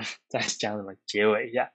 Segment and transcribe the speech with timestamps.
[0.28, 1.72] 再讲什么结尾一下。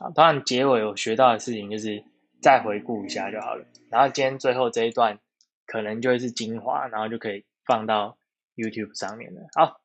[0.00, 2.04] 啊，当然结尾我学到的事情就是
[2.42, 3.66] 再回顾一下就好了。
[3.90, 5.18] 然后今天最后这一段
[5.66, 8.18] 可能就会是精华，然后就可以放到
[8.54, 9.40] YouTube 上面了。
[9.54, 9.80] 好，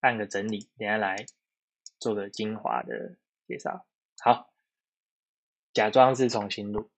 [0.00, 1.16] 按个整理，等下来
[2.00, 3.86] 做个精华的介绍。
[4.20, 4.50] 好，
[5.74, 6.90] 假装是重新录。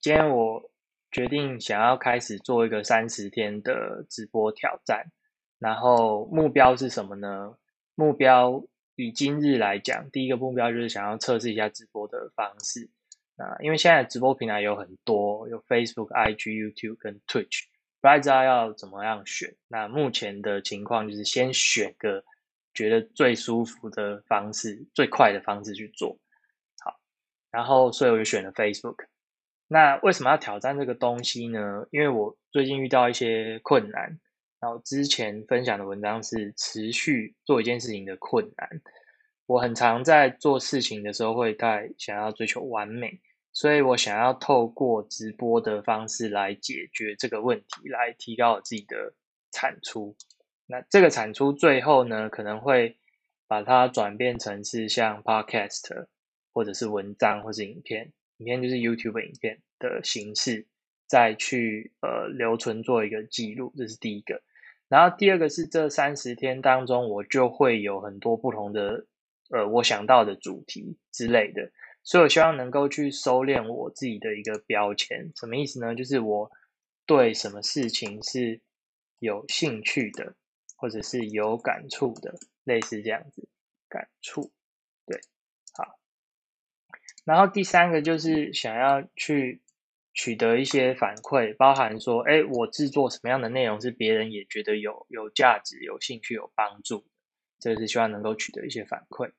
[0.00, 0.70] 今天我
[1.10, 5.06] 决定想要开始做一个三十天的直播挑战，
[5.58, 7.56] 然后目标是什么呢？
[7.94, 8.64] 目标。
[8.96, 12.88] 以今日来讲，第一个目标就是想要测试一下直播的方式。
[13.36, 17.64] 那因为现在直播平台有很多，有 Facebook、IG、YouTube 跟 Twitch，
[18.00, 19.56] 不太知道要怎么样选。
[19.66, 22.22] 那目前的情况就是先选个
[22.72, 26.16] 觉得最舒服的方式、最快的方式去做。
[26.78, 27.00] 好，
[27.50, 29.06] 然后所以我就选了 Facebook。
[29.66, 31.84] 那为什么要挑战这个东西呢？
[31.90, 34.20] 因为我最近遇到一些困难。
[34.64, 38.66] 然后之前分享的文章是持续做一件事情的困难。
[39.44, 43.20] 我很常在做事情的时候会太想要追求完美，
[43.52, 49.12] 所以我想要透过直播的方式来解决这个问题，来提高我自己的
[49.52, 50.16] 产出。
[50.64, 52.96] 那这个产出最后呢，可能会
[53.46, 56.06] 把它转变成是像 Podcast
[56.54, 60.66] 或者是文章或是影片，影片就是 YouTube 影片的形式，
[61.06, 63.70] 再去呃留存做一个记录。
[63.76, 64.40] 这是第一个。
[64.88, 69.06] 然后第二个是这三十天当中，我就会有很多不同的，
[69.50, 71.72] 呃，我想到的主题之类的，
[72.02, 75.32] 所以我希望能够去收敛我自己的一个标签。
[75.34, 75.94] 什么意思呢？
[75.94, 76.50] 就是我
[77.06, 78.60] 对什么事情是
[79.18, 80.34] 有兴趣的，
[80.76, 82.34] 或者是有感触的，
[82.64, 83.48] 类似这样子，
[83.88, 84.52] 感触，
[85.06, 85.18] 对，
[85.72, 85.98] 好。
[87.24, 89.62] 然后第三个就是想要去。
[90.16, 97.04] 取得一些反馈，包含说，哎，我制作什么样的内容是别人也觉得有有价值、有兴趣、有帮助，
[97.58, 99.32] 这是希望能够取得一些反馈。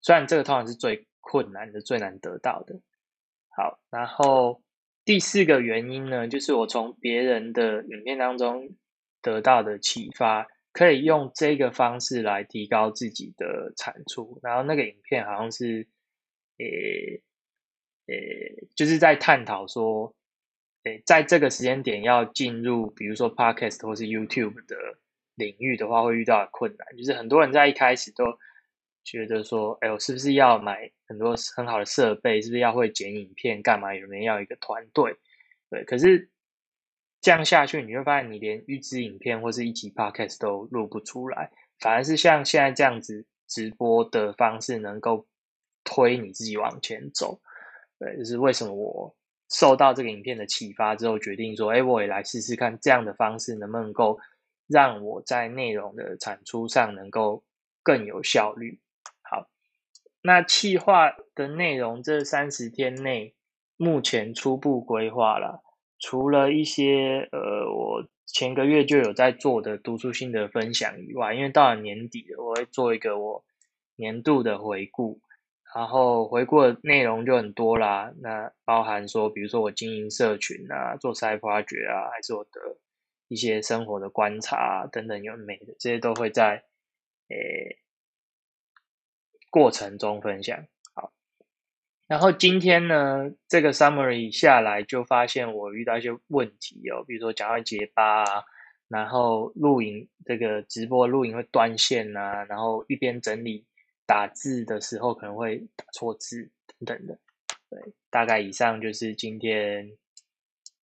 [0.00, 2.80] 虽然这个通常是最困难的、最难得到的。
[3.54, 4.62] 好，然后
[5.04, 8.70] 第四个原因呢，就是我从别人的影片当中
[9.20, 14.40] 得到的启发，可以用这个方式来提高自己的产出。
[14.42, 15.86] 然后那个影片好像是，
[16.56, 17.20] 诶，
[18.06, 20.14] 诶，就是在探讨说。
[20.84, 24.76] 诶，在这个时间点要进入，比如说 Podcast 或是 YouTube 的
[25.36, 26.96] 领域的话，会遇到困难。
[26.96, 28.24] 就是很多人在一开始都
[29.04, 32.42] 觉得说，哎，我是不是要买很多很好的设备？
[32.42, 33.62] 是不是要会剪影片？
[33.62, 33.94] 干嘛？
[33.94, 35.16] 有没有要一个团队？
[35.70, 36.28] 对，可是
[37.20, 45.28] 这样下去，你会发现你连预支影片或是一集 Podcast 都录不出来，反而是像现在这样子直播的方式，能够
[45.84, 47.40] 推你自己往前走。
[48.00, 49.14] 对，就是为什么我。
[49.52, 54.18] 受到这个影片的启发之后，决定说：“哎，我也来试试看这样的方式能不能够
[54.66, 57.44] 让我在内容的产出上能够
[57.82, 58.80] 更有效率。”
[59.22, 59.50] 好，
[60.22, 63.34] 那企划的内容这三十天内，
[63.76, 65.62] 目前初步规划了，
[65.98, 73.44] 除了一些呃，我前个月就有在做的读书心得分享以外，因为到了年底，我会做一个我
[73.96, 75.20] 年度的回顾。
[75.74, 82.76] 然后回顾的内容就很多啦，那包含说，比如说我经营社群啊，做 side project 啊，还是我的
[83.28, 86.62] 一些生活的观察等等，有美的这些都会在
[87.28, 87.78] 诶
[89.48, 90.62] 过程中分享。
[90.94, 91.10] 好，
[92.06, 98.44] 然后今天呢，这个 summary 下来就发现我遇到一些问题哦，比如说讲到结巴啊，
[98.88, 103.64] 然后录影这个直播录影会断线啊，然后一边整理。
[104.06, 107.18] 打字的时候可能会打错字等等的，
[107.70, 109.96] 对，大概以上就是今天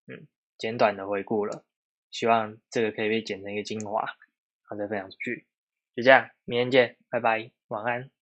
[0.07, 1.65] 嗯简短的回顾了，
[2.11, 4.17] 希望这个可以被剪成一个精华，然
[4.69, 5.47] 后再分享出去，
[5.95, 8.18] 就这样，明天见，拜拜，晚安。